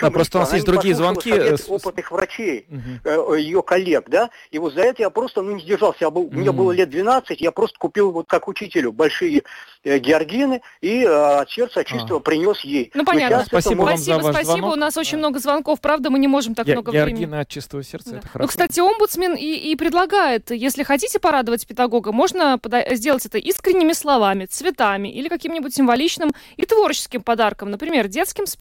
[0.00, 1.30] Да, просто у нас есть другие звонки.
[1.30, 3.34] Э, опытных врачей, угу.
[3.34, 5.98] ее коллег, да, и вот за это я просто ну, не сдержался.
[6.00, 6.36] Я был, угу.
[6.36, 9.42] Мне было лет 12, я просто купил вот как учителю большие
[9.84, 12.20] э, георгины и э, от сердца чистого а.
[12.20, 12.90] принес ей.
[12.94, 13.44] Ну, понятно.
[13.46, 14.58] Спасибо вам спасибо, за ваш спасибо.
[14.58, 14.72] Звонок.
[14.74, 17.40] У нас очень много звонков, правда, мы не можем так Я, много георгины времени.
[17.40, 18.18] от чистого сердца, да.
[18.18, 18.42] это хорошо.
[18.42, 23.92] Ну, кстати, омбудсмен и, и предлагает, если хотите порадовать педагога, можно пода- сделать это искренними
[23.92, 28.57] словами, цветами или каким-нибудь символичным и творческим подарком, например, детским спектаклем,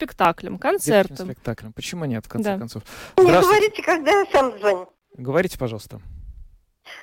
[0.58, 1.16] концертом.
[1.16, 1.74] Детским спектаклем.
[1.74, 2.60] Почему нет, в конце Да.
[2.60, 2.84] концов?
[3.18, 4.89] Не говорите, когда я сам звоню.
[5.16, 6.00] Говорите, пожалуйста.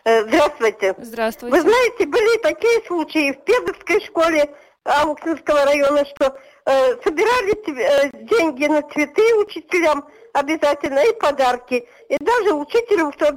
[0.04, 0.94] Э, Здравствуйте.
[0.98, 1.54] Здравствуйте.
[1.56, 6.36] Вы знаете, были такие случаи в Педовской школе Ауксинского района, что
[6.66, 11.86] э, собирали э, деньги на цветы учителям обязательно и подарки.
[12.08, 13.34] И даже учителю в тот,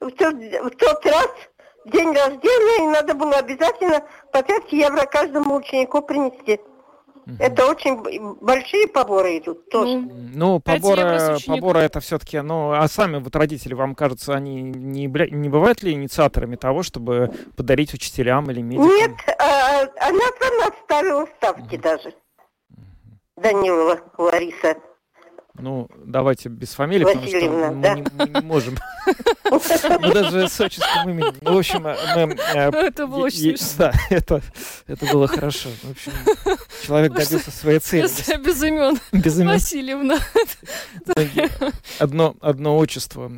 [0.00, 1.28] в тот, в тот раз
[1.86, 4.02] день рождения, и надо было обязательно
[4.32, 6.60] по 5 евро каждому ученику принести.
[7.40, 9.98] Это очень б- большие поборы идут тоже.
[9.98, 15.08] Ну, с поборы, поборы это все-таки, ну, а сами вот родители, вам кажется, они не,
[15.08, 18.88] бля- не бывают ли инициаторами того, чтобы подарить учителям или медикам?
[18.88, 22.14] Нет, а, она сама ставила ставки даже.
[23.36, 24.76] Данилова Лариса.
[25.58, 27.94] Ну, давайте без фамилии, потому что Васильевна, мы, да.
[27.94, 28.76] не, мы не можем.
[29.50, 31.34] Мы даже с отческим именем.
[31.40, 32.34] Ну, в общем, э, мы...
[32.34, 33.56] э, Это было очень.
[33.78, 34.42] Да, это,
[35.12, 35.68] было хорошо.
[35.82, 36.12] В общем,
[36.84, 38.02] человек добился своей цели.
[38.38, 38.98] Без, имен.
[39.12, 39.52] Без имен.
[39.52, 40.18] Васильевна.
[41.98, 43.30] Одно, одно отчество.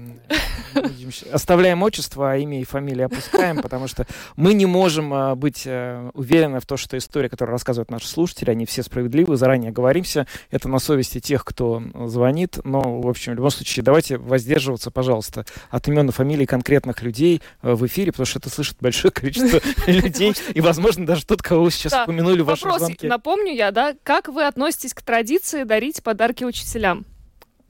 [1.33, 4.07] Оставляем отчество, а имя и фамилию опускаем, потому что
[4.37, 8.51] мы не можем а, быть а, уверены в том, что история, которую рассказывают наши слушатели,
[8.51, 10.27] они все справедливы, заранее оговоримся.
[10.51, 12.59] Это на совести тех, кто звонит.
[12.65, 17.43] Но, в общем, в любом случае, давайте воздерживаться, пожалуйста, от имен и фамилий конкретных людей
[17.63, 20.35] э, в эфире, потому что это слышит большое количество людей.
[20.55, 23.09] И, возможно, даже тот, кого вы сейчас упомянули в вашем звонке.
[23.09, 27.07] напомню я, да, как вы относитесь к традиции дарить подарки учителям?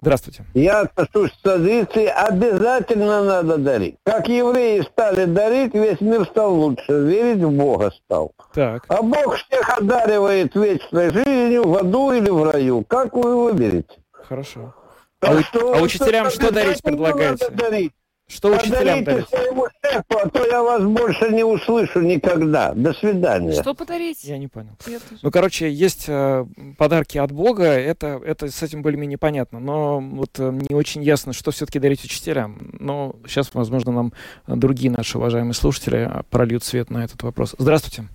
[0.01, 0.45] Здравствуйте.
[0.55, 3.97] Я отношусь к традиции, обязательно надо дарить.
[4.05, 8.33] Как евреи стали дарить, весь мир стал лучше, верить в Бога стал.
[8.55, 8.85] Так.
[8.89, 12.85] А Бог всех одаривает вечной жизнью в аду или в раю.
[12.87, 13.98] Как вы выберете?
[14.29, 14.75] Хорошо.
[15.21, 17.49] А, у- что а учителям что дарить обязательно предлагаете?
[17.51, 17.93] дарить.
[18.31, 19.29] Что учителям Подарите дарить?
[19.31, 22.75] своему шефу, а то я вас больше не услышу никогда.
[22.75, 23.55] До свидания.
[23.55, 24.23] Что подарить?
[24.23, 24.73] Я не понял.
[24.87, 25.19] Я тоже.
[25.23, 26.45] Ну, короче, есть э,
[26.77, 31.33] подарки от Бога, это, это с этим более-менее понятно, но вот э, не очень ясно,
[31.33, 32.71] что все-таки дарить учителям.
[32.79, 34.13] Но сейчас, возможно, нам
[34.47, 37.55] другие наши уважаемые слушатели э, прольют свет на этот вопрос.
[37.57, 38.09] Здравствуйте.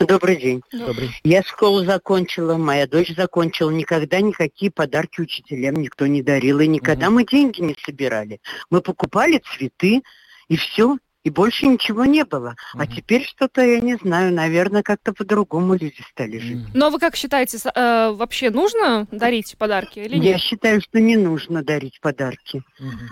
[0.00, 0.62] Добрый день.
[0.72, 1.10] Добрый.
[1.24, 3.70] Я школу закончила, моя дочь закончила.
[3.70, 6.60] Никогда никакие подарки учителям никто не дарил.
[6.60, 8.40] И никогда мы деньги не собирали.
[8.70, 10.02] Мы покупали цветы,
[10.48, 10.98] и все.
[11.26, 12.54] И больше ничего не было.
[12.74, 16.58] А теперь что-то, я не знаю, наверное, как-то по-другому люди стали жить.
[16.72, 20.40] Но вы как считаете, э, вообще нужно дарить подарки или Я нет?
[20.40, 22.62] считаю, что не нужно дарить подарки.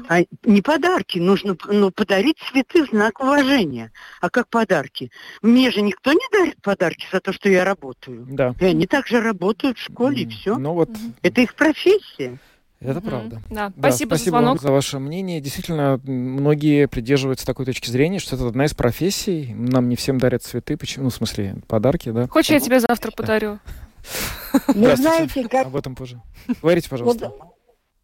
[0.08, 3.90] А не подарки, нужно ну, подарить цветы в знак уважения.
[4.20, 5.10] А как подарки?
[5.42, 8.28] Мне же никто не дарит подарки за то, что я работаю.
[8.30, 8.54] Да.
[8.60, 10.56] И они также работают в школе, и все.
[10.56, 10.90] Ну вот,
[11.22, 12.38] Это их профессия.
[12.80, 13.40] Это правда.
[13.50, 14.48] Да, Да, спасибо, за спасибо звонок.
[14.50, 15.40] вам за ваше мнение.
[15.40, 19.54] Действительно, многие придерживаются такой точки зрения, что это одна из профессий.
[19.54, 21.04] Нам не всем дарят цветы, почему?
[21.04, 22.26] Ну, в смысле, подарки, да?
[22.28, 23.58] Хочешь, я тебе завтра подарю?
[24.68, 24.96] Здравствуйте.
[24.96, 26.20] знаете, как- Об этом позже.
[26.60, 27.32] Говорите, пожалуйста.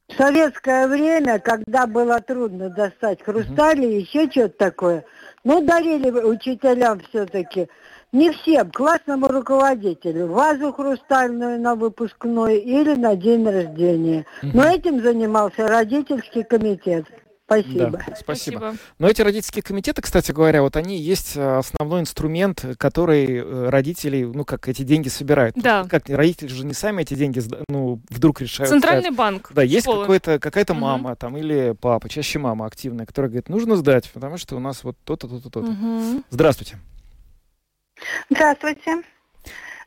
[0.08, 5.04] В советское время, когда было трудно достать хрустали, еще что-то такое,
[5.44, 7.68] ну, дарили учителям все-таки,
[8.12, 14.26] не всем, классному руководителю, вазу хрустальную на выпускной или на день рождения.
[14.42, 17.06] Но этим занимался родительский комитет.
[17.50, 17.90] Спасибо.
[17.90, 18.74] Да, спасибо.
[19.00, 24.22] Но эти родительские комитеты, кстати говоря, вот они есть э, основной инструмент, который э, родители,
[24.22, 25.56] ну, как эти деньги собирают.
[25.56, 25.84] Да.
[25.90, 28.70] Как родители же не сами эти деньги, ну, вдруг решают.
[28.70, 29.18] Центральный сказать.
[29.18, 30.82] банк Да, есть какой-то, какая-то Мгм.
[30.82, 34.84] мама там или папа, чаще мама активная, которая говорит, нужно сдать, потому что у нас
[34.84, 35.72] вот то-то, то-то, то-то.
[35.72, 36.24] Мгм.
[36.30, 36.78] Здравствуйте.
[38.28, 39.02] Здравствуйте.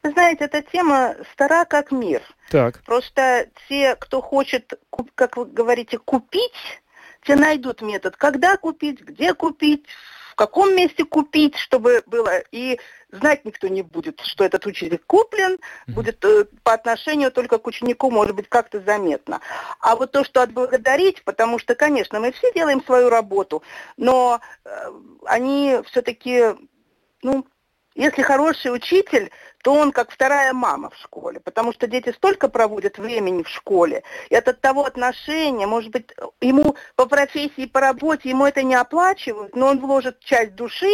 [0.03, 2.21] Знаете, эта тема стара как мир.
[2.49, 2.83] Так.
[2.83, 4.73] Просто те, кто хочет,
[5.15, 6.81] как вы говорите, купить,
[7.25, 9.85] те найдут метод, когда купить, где купить,
[10.33, 12.39] в каком месте купить, чтобы было.
[12.51, 12.79] И
[13.11, 18.09] знать никто не будет, что этот учитель куплен, будет э, по отношению только к ученику,
[18.09, 19.41] может быть, как-то заметно.
[19.79, 23.61] А вот то, что отблагодарить, потому что, конечно, мы все делаем свою работу,
[23.95, 24.69] но э,
[25.25, 26.55] они все-таки,
[27.21, 27.45] ну,
[27.95, 29.31] если хороший учитель,
[29.63, 34.03] то он как вторая мама в школе, потому что дети столько проводят времени в школе,
[34.29, 36.09] и от того отношения, может быть,
[36.41, 40.93] ему по профессии, по работе, ему это не оплачивают, но он вложит часть души,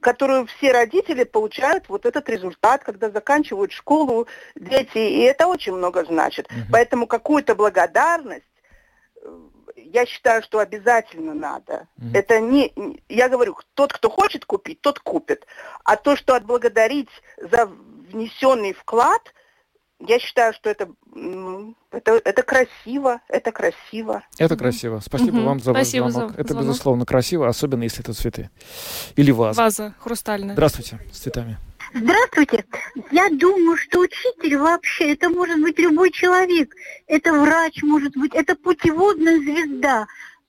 [0.00, 4.26] которую все родители получают вот этот результат, когда заканчивают школу
[4.56, 6.48] дети, и это очень много значит.
[6.72, 8.44] Поэтому какую-то благодарность
[9.22, 9.38] э,
[9.76, 11.88] я считаю, что обязательно надо.
[12.14, 12.72] Это не,
[13.08, 15.46] я говорю, тот, кто хочет купить, тот купит.
[15.84, 17.08] А то, что отблагодарить
[17.38, 19.22] за внесенный вклад,
[20.04, 24.24] я считаю, что это, м, это, это красиво, это красиво.
[24.36, 24.98] Это красиво.
[25.00, 25.44] Спасибо Мгм.
[25.46, 26.38] вам за ваш Спасибо за звонок.
[26.38, 26.68] Это, звонок.
[26.68, 28.50] безусловно, красиво, особенно если это цветы.
[29.14, 29.62] Или ваза.
[29.62, 30.54] Ваза хрустальная.
[30.54, 31.56] Здравствуйте, с цветами.
[31.94, 32.64] Здравствуйте.
[33.10, 36.74] Я думаю, что учитель вообще, это может быть любой человек.
[37.06, 40.06] Это врач, может быть, это путеводная звезда.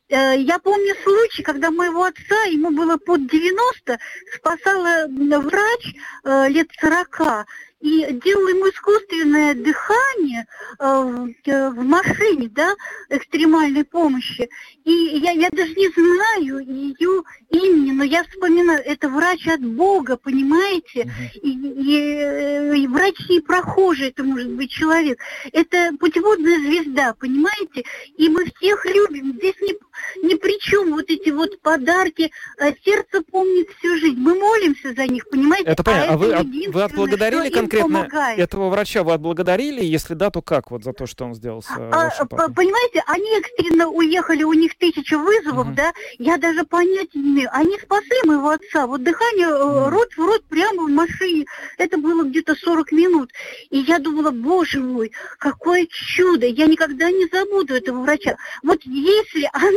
[0.07, 3.99] Э, Я помню случай, когда моего отца, ему было под 90,
[4.35, 7.45] спасала врач э, лет 40.
[7.83, 10.47] И делала ему искусственное дыхание
[10.79, 12.73] э, в, в машине, да,
[13.09, 14.49] экстремальной помощи.
[14.85, 20.15] И я, я даже не знаю ее имени, но я вспоминаю, это врач от Бога,
[20.15, 21.11] понимаете?
[21.41, 25.19] И, и, и врач не прохожий, это может быть человек.
[25.51, 27.83] Это путеводная звезда, понимаете?
[28.17, 29.33] И мы всех любим.
[29.33, 32.31] Здесь ни, ни при чем вот эти вот подарки.
[32.57, 34.17] А сердце помнит всю жизнь.
[34.17, 35.69] Мы молимся за них, понимаете?
[35.69, 36.13] Это понятно.
[36.13, 38.39] А, а вы, вы отблагодарили им конкретно помогает.
[38.39, 39.03] этого врача?
[39.03, 39.83] Вы отблагодарили?
[39.83, 42.53] Если да, то как вот за то, что он сделал с э, А, п- папой?
[42.53, 47.49] понимаете, они экстренно уехали, у них тысяча вызовов, да, я даже понятия не имею.
[47.51, 51.45] Они спасли моего отца, вот дыхание э, рот в рот прямо в машине,
[51.77, 53.31] это было где-то 40 минут.
[53.69, 58.35] И я думала, боже мой, какое чудо, я никогда не забуду этого врача.
[58.63, 59.69] Вот если она,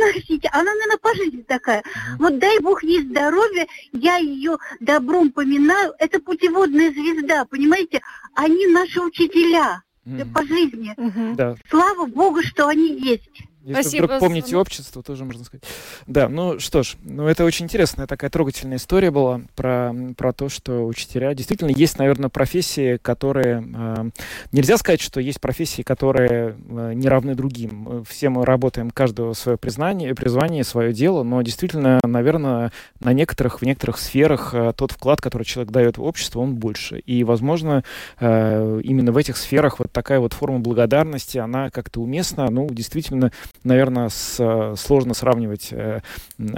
[0.51, 1.83] она, наверное, по жизни такая,
[2.19, 7.86] вот дай бог ей здоровья, я ее добром поминаю, это путеводная звезда, понимаете,
[8.35, 10.93] они наши учителя э, по жизни.
[11.35, 11.55] Да.
[11.69, 13.29] Слава Богу, что они есть.
[13.67, 15.63] Если Спасибо вдруг помните за- общество, тоже можно сказать.
[16.05, 20.47] Да, ну что ж, ну это очень интересная такая трогательная история была про, про то,
[20.47, 24.09] что учителя действительно есть, наверное, профессии, которые э,
[24.53, 28.05] нельзя сказать, что есть профессии, которые э, не равны другим.
[28.07, 33.65] Все мы работаем, каждого свое признание, призвание, свое дело, но действительно, наверное, на некоторых, в
[33.65, 36.99] некоторых сферах э, тот вклад, который человек дает в общество, он больше.
[36.99, 37.83] И, возможно,
[38.21, 42.49] э, именно в этих сферах вот такая вот форма благодарности, она как-то уместна.
[42.49, 43.33] Ну, действительно,
[43.63, 46.01] наверное, с, сложно сравнивать э,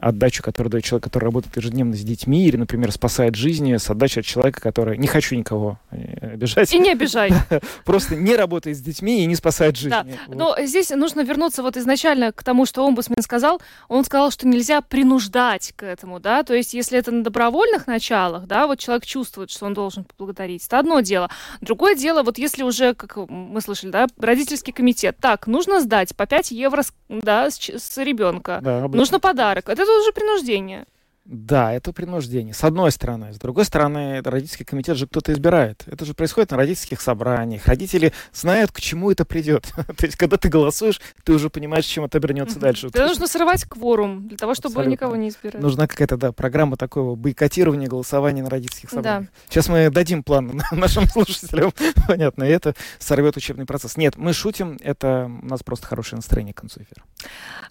[0.01, 4.21] отдачу, которую дает человек, который работает ежедневно с детьми или, например, спасает жизни, с отдачей
[4.21, 4.97] от человека, который...
[4.97, 6.73] Не хочу никого э, обижать.
[6.73, 7.31] И не обижай.
[7.85, 9.89] Просто не работает с детьми и не спасает жизни.
[9.89, 10.35] Да, Вот.
[10.35, 13.61] но здесь нужно вернуться вот изначально к тому, что омбудсмен сказал.
[13.87, 18.45] Он сказал, что нельзя принуждать к этому, да, то есть если это на добровольных началах,
[18.45, 21.29] да, вот человек чувствует, что он должен поблагодарить, это одно дело.
[21.61, 26.25] Другое дело, вот если уже, как мы слышали, да, родительский комитет, так, нужно сдать по
[26.25, 30.85] 5 евро, с- да, с, с ребенка, Да, нужно подарок, это уже принуждение.
[31.31, 33.31] Да, это принуждение, с одной стороны.
[33.33, 35.83] С другой стороны, родительский комитет же кто-то избирает.
[35.85, 37.67] Это же происходит на родительских собраниях.
[37.67, 39.67] Родители знают, к чему это придет.
[39.97, 42.89] То есть, когда ты голосуешь, ты уже понимаешь, чем это обернется дальше.
[42.89, 44.91] Тебе нужно срывать кворум для того, чтобы Абсолютно.
[44.91, 45.61] никого не избирать.
[45.61, 48.95] Нужна какая-то, да, программа такого бойкотирования голосования на родительских Да.
[48.95, 49.29] собраниях.
[49.49, 51.71] Сейчас мы дадим план нашим слушателям.
[52.07, 53.97] Понятно, и это сорвет учебный процесс.
[53.97, 57.03] Нет, мы шутим, это у нас просто хорошее настроение к концу эфира.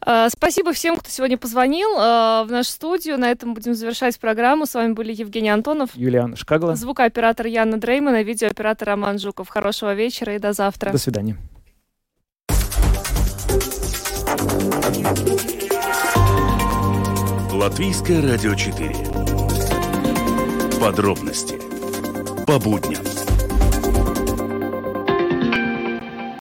[0.01, 3.19] А, Спасибо всем, кто сегодня позвонил а, в нашу студию.
[3.19, 4.67] На этом будем завершать программу.
[4.67, 6.77] С вами были Евгений Антонов, Юлиана Шкагла.
[6.77, 9.49] звукооператор Яна Дрейман и видеооператор Роман Жуков.
[9.49, 10.93] Хорошего вечера и до завтра.
[10.93, 11.37] До свидания.
[17.53, 18.95] Латвийское радио 4.
[20.81, 21.59] Подробности
[22.47, 23.03] по будням.